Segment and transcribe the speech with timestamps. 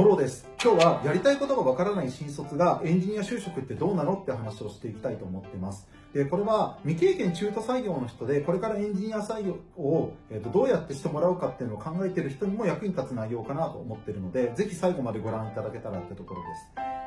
[0.00, 0.48] モロです。
[0.64, 5.86] 今日はやりたいことがわからない新卒がエンジニア就職ってどうなのって話をしていきたいと思ってます。
[6.14, 17.00] で、これは未経験中途採用の人で、これからエンジニア採用を、えーと、どうやってしてもらうかっていうのを考えている人にも役に立つ内容かなと思ってるので、ぜひ最後までご覧いただけたらってところです。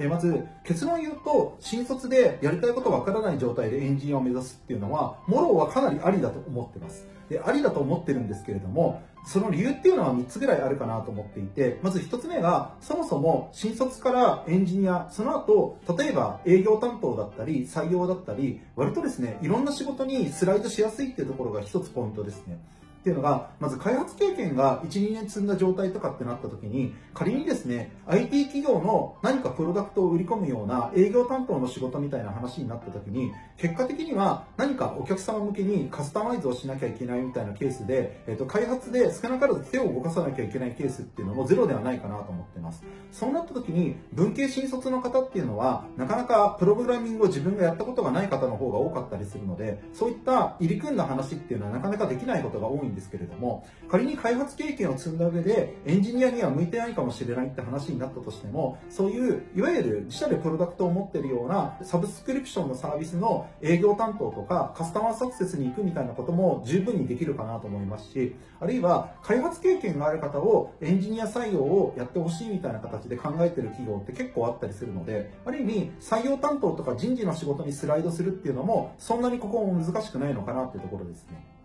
[0.00, 22.58] えまず結論言うと新卒でやりたいことわからない状態でエンジニアを目指すっていうのはモローはかなりありだと思ってますでありだと思ってるんですけれどもその理由っていうのは3つぐらいあるかなと思っていてまず1つ目がそもそも新卒からエンジニアその後例えば営業担当だったり採用だったり割とですねいろんな仕事にスライドしやすいっていうところが1つポイントですね。
[22.98, 42.84] っていうのが、まず開発経験が1、2年積んだ状態とかってなった時に、仮にですね、IT 企業の何かプロダクトを売り込むような営業担当の仕事みたいな話になった時に、結果的には何かお客様向けにカスタマイズをしなきゃいけないみたいなケースで、えっ、と、開発で少なからず手を動かさなきゃいけないケースっていうのもゼロではないかなと思ってます。
[43.12, 81.57] そうなった時に、文系新卒の方っていうのは、なかなかプログラミングを自分がやったことがない方の方が多かったりするので、そういった入り組んだ話っていうのはなかなかできないことが多いんですけれども、仮に開発経験を積んだ上でエンジニアには向いてないかもしれないって話になったとしてもそういういわゆる自社でプロダクトを持ってるようなサブスクリプションのサービスの営業担当とかカスタマーサクセスに行くみたいなことも十分にできるかなと思いますしあるいは開発経験がある方をエンジニア採用をやってほしいみたいな形で考えてる企業って結構あったりするのである意味採用担当とか人事の仕事にスライドするっていうのもそんなにここも難しくないのかなっていうところですね。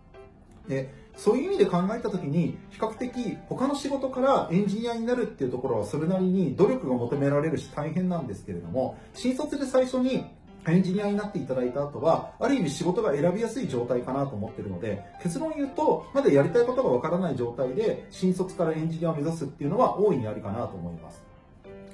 [0.68, 10.26] でそういう意味で考えた時に比較的他の仕事からエンジニアになるっていうところはそれなりに努力が求められるし大変なんですけれども新卒で最初に
[10.66, 21.22] エンジニアになっていただいた後は、ある意味仕事が選びやすい状態かなと思ってるので、結論言うと、まだやりたいことがわからない状態で、新卒からエンジニアを目指すっていうのは大いにありかなと思います。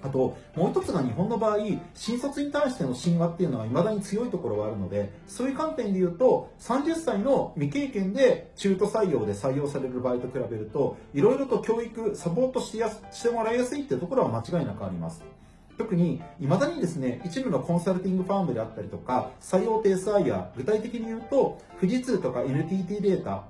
[0.02, 1.58] あと、もう一つが日本の場合、
[1.94, 15.22] 新卒に対しての神話っていうのは未だに強いところがあるので、そういう観点で言うと、30歳の未経験で中途採用で採用される場合と比べると、いろいろと教育、サポートしやしてもらいやすいっていうところは間違いなくあります。
[15.80, 23.44] 特に未だにですね一部のコンサルティングファームであったりとか採用定 SIR 具体的に言うと富士通とか NTT データ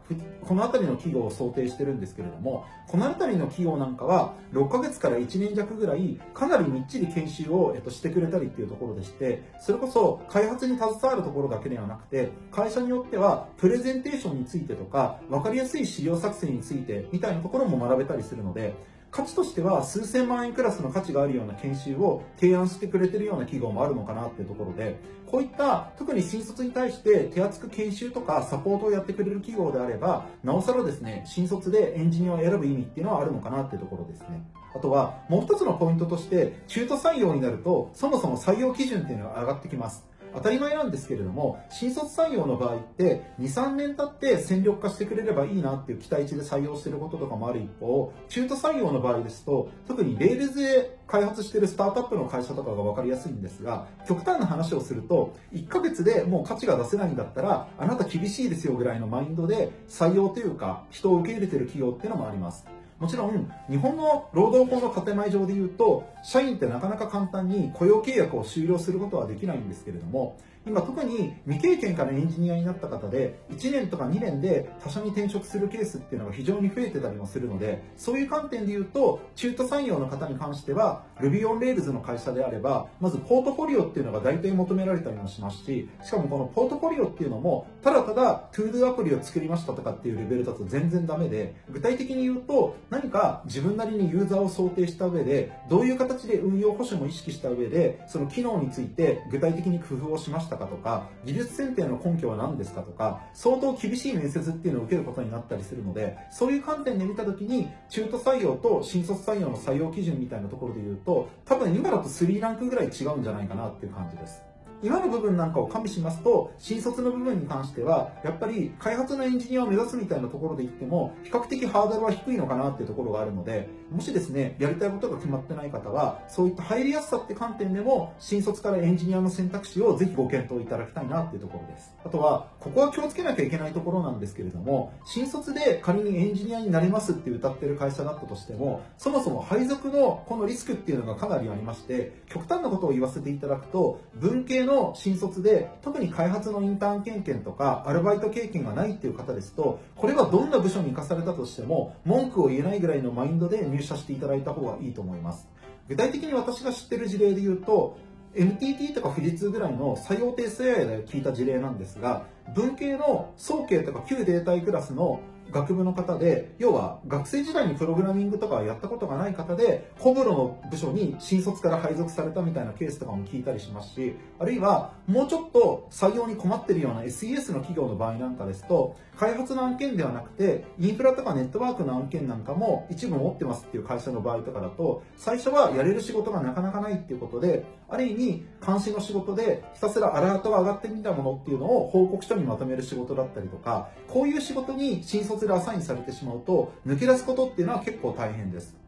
[0.47, 18.75] この辺りの企業を想定してるんですけれどもこの辺りの企業なんかは6ヶ月から1年弱ぐらいかなりみっちり研修を、えっと、してくれたりっていうところでしてそれこそ開発に携わるところだけではなくて会社によってはプレゼンテーションについてとか分かりやすい資料作成についてみたいなところも学べたりするので
[19.11, 34.45] 価値としては数千万円クラスの価値があるような研修を提案してくれてるような企業もあるのかなっていうところで、こういった特に新卒に対して手厚く研修とかサポートをやってくれる企業であれば、なおさらですね、新卒でエンジニアを選ぶ意味っていうのはあるのかなっていうところですね。
[34.75, 40.05] あとは、もう一つのポイントとして、中途採用になると、そもそも採用基準っていうのが上がってきます。
[40.35, 62.65] 当たり前なんですけれども、新卒採用の場合って、2、3年経って戦力化してくれればいいなっていう期待値で採用してることとかもある一方、中途採用の場合ですと、特に Rails で開発してるスタートアップの会社とかが分かりやすいんですが、極端な話をすると、1ヶ月でもう価値が出せないんだったら、あなた厳しいですよぐらいのマインドで採用というか、人を受け入れてる企業っていうのもあります。
[63.01, 114.50] もちろん、日本の労働法の建前上で言うと、社員ってなかなか簡単に雇用契約を終了することはできないんですけれども、今特に未経験からエンジニアになった方で1年とか2年で他社に転職するケースっていうのが非常に増えてたりもするのでそういう観点で言うと中途採用の方に関しては Ruby on Rails の会社であればまずポートフォリオっていうのが大体求められたりもしますししかもこのポートフォリオっていうのもただただ ToDo アプリを作りましたとかっていうレベルだと全然ダメで具体的に言うと何か自分なりにユーザーを想定した上でどういう形で運用保守も意識した上でその機能について具体的に工夫をしましたかとか技術選定の根拠は何ですかとか相当厳しい面接っていうのを受けることになったりするのでそういう観点で見た時に中途採用と新卒採用の採用基準みたいなところで言うと多分今だと3ランクぐらい違うんじゃないかなっていう感じです。
[114.83, 131.95] 今の部分なんかを加味しますと、新卒の部分に関しては、やっぱり開発のエンジニアを目指すみたいなところで言っても、比較的ハードルは低いのかなっていうところがあるので、もしですね、やりたいことが決まってない方は、そういった入りやすさって観点でも、新卒からエンジニアの選択肢をぜひご検討いただきたいなっていうところです。
[132.05, 155.49] あとは、ここは気をつけなきゃいけないところなんですけれども、新卒で仮にエンジニアになれますって歌ってる会社だったとしても、そもそも配属のこのリスクっていうのがかなりありまして、極端なことを言わせていただくと、文系のの新卒で特に開発のインターン経験とかアルバイト経験がないっていう方ですとこれはどんな部署に生かされたとしても文句を言えないぐらいのマインドで入社していただいた方がいいと思います。
[155.89, 157.99] 具体的に私が知ってる事例で言うと
[158.35, 198.80] NTT とか富士通ぐらいの採用定数 AI で聞いた事例なんですが文系の総計とか旧データクラスの学部の方で、要は学生時代にプログラミングとかやったことがない方で、小室の部署に新卒から配属されたみたいなケースとかも聞いたりしますし、あるいはもうちょっと採用に困ってるような SES の企業の場合なんかですと、開発の案件ではなくて、インフラとかネットワークの案件なんかも一部持ってますっていう会社の場合とかだと、最初はやれる仕事がなかなかないっていうことで、ある意味監視の仕事でひたすらアラートが上がってみたものっていうのを報告書にまとめる仕事だったりとか、こういう仕事に新卒でアサインされてしまうと、抜け出すことっていうのは結構大変です。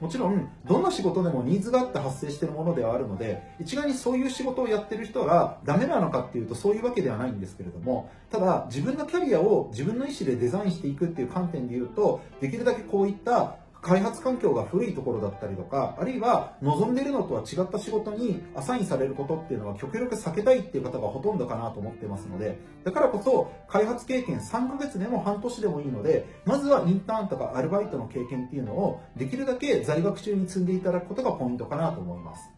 [0.00, 32.50] もちろん、どんな仕事でもニーズがあって発生してるものではあるので、一概にそういう仕事をやってる人がダメなのかっていうとそういうわけではないんですけれども、ただ自分のキャリアを自分の意思でデザインしていくっていう観点で言うと、できるだけこういった開発環境が古いところだったりとか、あるいは望んでいるのとは違った仕事にアサインされることっていうのは極力避けたいっていう方がほとんどかなと思ってますので、だからこそ開発経験3ヶ月でも半年でもいいので、まずはインターンとかアルバイトの経験っていうのをできるだけ在学中に積んでいただくことがポイントかなと思います。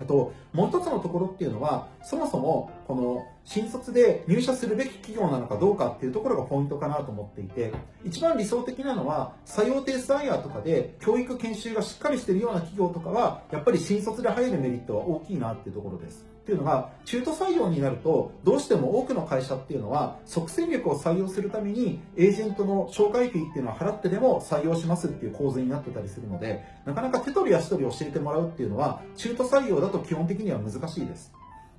[0.00, 7.72] あと、もう一つのところっていうのは、そもそも、この、新卒で入社するべき企業なのかどうかっていうところがポイントかなと思っていて、
[8.04, 16.24] 一番理想的なのは、採用テストアイヤーとかで、教育研修がしっかりしているような企業とかは、やっぱり新卒で入るメリットは大きいなっていうところです。
[16.44, 31.32] っていうのが、中途採用になると、どうしても多くの会社っていうのは、即戦力を採用するために、エージェントの紹介費っていうのは払ってでも採用しますっていう構図になってたりするので、なかなか手取り足取り教えてもらうっていうのは、中途採用だと基本的には難しいです。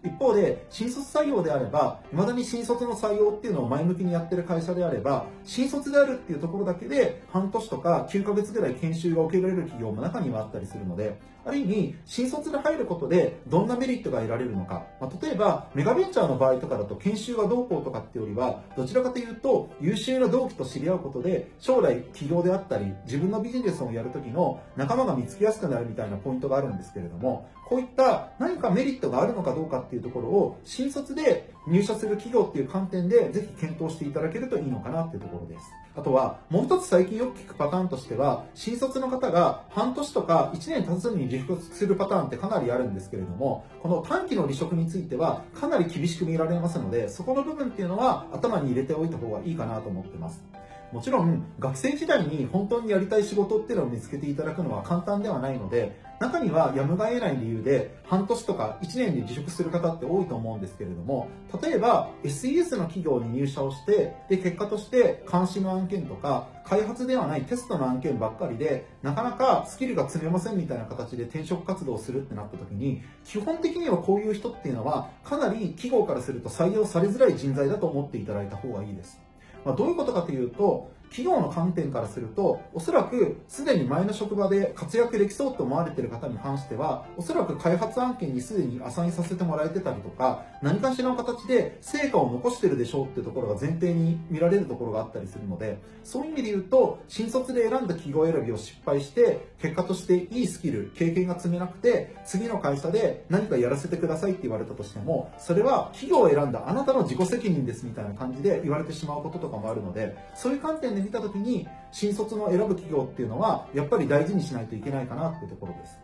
[0.07, 14.84] 一方で、新卒採用であれば、未だに新卒の採用っていうのを前向きにやってる会社であれば、新卒であるっていうところだけで、半年とか9ヶ月ぐらい研修が受けられる企業も中にはあったりするので、ある意味、新卒で入ることで、どんなメリットが得られるのか。
[15.00, 35.66] まあ、例えば、メガベンチャーの場合とかだと、研修がどうこうとかっていうよりは、どちらかというと、優秀な同期と知り合うことで、将来企業であったり、自分のビジネスをやるときの仲間が見つけやすくなるみたいなポイントがあるんですけれども、こういった何かメリットがあるのかどうかっていうところを、新卒で入社する企業っていう観点で、ぜひ検討していただけるといいのかなっていうところです。
[35.98, 50.44] あとは、もう一つ最近よく聞くパターンとしては、新卒の方が半年とか1年経つに離職するパターンってかなりあるんですけれども、この短期の離職についてはかなり厳しく見られますので、そこの部分っていうのは頭に入れておいた方がいいかなと思ってます。
[50.92, 61.28] もちろん学生時代に本当にやりたい仕事っていうのを見つけていただくのは簡単ではないので中にはやむが得ない理由で半年とか1年で辞職する方って多いと思うんですけれども
[61.62, 79.25] 例えば SES の企業に入社をしてで結果として監視の案件とか開発ではないテストの案件ばっかりでなかなかスキルが積めませんみたいな形で転職活動をするってなった時に基本的にはこういう人っていうのはかなり企業からすると採用されづらい人材だと思っていただいた方がいいです。
[79.66, 116.00] まあ、どういうことかというと、企業の観点からすると、おそらくすでに前の職場で活躍できそうと思われている方に関しては、おそらく開発案件にすでにアサインさせてもらえてたりとか、何かしらの形で成果を残してるでしょうっていうところが前提に見られるところがあったりするので、そういう意味で言うと、新卒で選んだ企業選びを失敗して、結果としていいスキル、経験が積めなくて、次の会社で何かやらせてくださいって言われたとしても、それは企業を選んだあなたの自己責任ですみたいな感じで言われてしまうこととかもあるので、そういう観点で見た時に、新卒の選ぶ企業っていうのは、やっぱり大事にしないといけないかなっていうところです。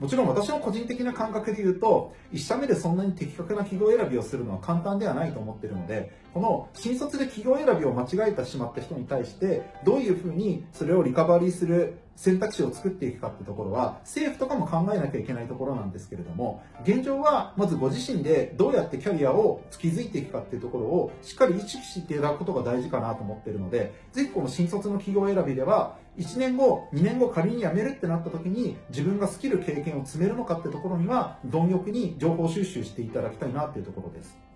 [0.00, 34.47] もちろん私の個人的な感覚で言うと、1社目でそんなに的確な企業選びをするのは簡単ではないと思ってるので、この新卒で企業選びを間違えてしまった人に対して、どういうふうにそれをリカバリーする選択肢を作っていくかってところは、政府とかも考えなきゃいけないところなんですけれども、現状はまずご自身でどうやってキャリアを築いていくかっていうところをしっかり意識していただくことが大事かなと思ってるので、ぜひこの新卒の企業選びでは、1年後、2年後仮に辞めるってなった時に自分がスキル経験を積めるのかってところには貪欲に情報収集していただきたいなっていうところです。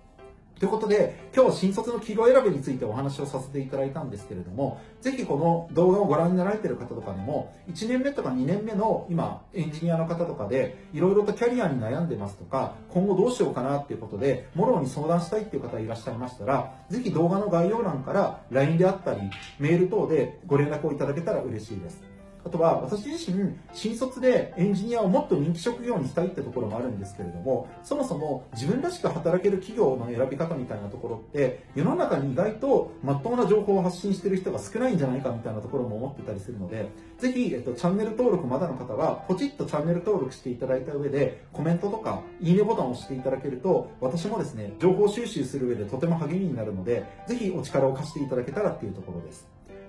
[0.62, 19.21] ということで、今日新卒の企業選びについてお話をさせていただいたんですけれども、ぜひこの動画をご覧になられている方とかでも、1年目とか2年目の今、エンジニアの方とかで、いろいろとキャリアに悩んでますとか、今後どうしようかなっていうことで、もろに相談したいっていう方いらっしゃいましたら、ぜひ動画の概要欄から LINE であったり、
[19.59, 22.12] メール等でご連絡をいただけたら嬉しいです。
[22.45, 49.47] あとは私自身、新卒でエンジニアをもっと人気職業にしたいってところもあるんですけれども、そもそも自分らしく働ける企業の選び方みたいなところって、世の中に意外とまっとうな情報を発信してる人が少ないんじゃないかみたいなところも思ってたりするので、ぜひ、えっと、チャンネル登録まだの方は、ポチッとチャンネル登録していただいた上で、コメントとか、いいねボタンを押していただけると、私もですね、情報収集する上でとても励みになるので、ぜひお力を貸していただけたらっていうところです。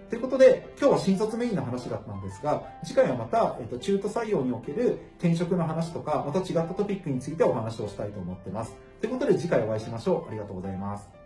[0.10, 8.76] ということで、今日は新卒メインの話だったんですが、次回はまた、えっと、中途採用における転職の話とか、また違ったトピックについてお話をしたいと思ってます。
[9.02, 10.30] ということで次回お会いしましょう。
[10.30, 11.23] ありがとうございます。